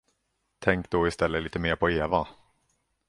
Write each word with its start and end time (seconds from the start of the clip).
Tänk 0.59 0.89
då 0.89 1.07
i 1.07 1.11
stället 1.11 1.43
litet 1.43 1.61
mer 1.61 1.75
på 1.75 1.89
Eva. 1.91 2.27